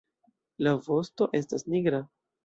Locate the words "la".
0.67-0.71